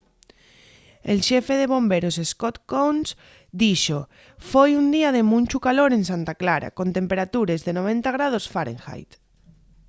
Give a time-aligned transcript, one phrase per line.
[1.11, 3.09] el xefe de bomberos scott kouns
[3.61, 3.99] dixo:
[4.51, 9.09] foi un día de munchu calor en santa clara con temperatures de 90º fahrenheit